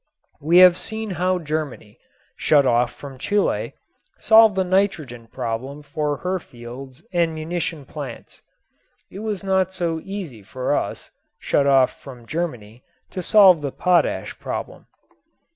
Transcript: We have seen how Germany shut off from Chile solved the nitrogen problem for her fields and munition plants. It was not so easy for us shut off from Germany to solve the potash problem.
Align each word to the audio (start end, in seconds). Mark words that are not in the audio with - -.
We 0.39 0.57
have 0.57 0.77
seen 0.79 1.11
how 1.11 1.37
Germany 1.37 1.99
shut 2.35 2.65
off 2.65 2.91
from 2.91 3.19
Chile 3.19 3.75
solved 4.17 4.55
the 4.55 4.63
nitrogen 4.63 5.27
problem 5.27 5.83
for 5.83 6.17
her 6.25 6.39
fields 6.39 7.03
and 7.13 7.35
munition 7.35 7.85
plants. 7.85 8.41
It 9.11 9.19
was 9.19 9.43
not 9.43 9.71
so 9.73 10.01
easy 10.03 10.41
for 10.41 10.73
us 10.75 11.11
shut 11.37 11.67
off 11.67 11.99
from 12.01 12.25
Germany 12.25 12.83
to 13.11 13.21
solve 13.21 13.61
the 13.61 13.71
potash 13.71 14.39
problem. 14.39 14.87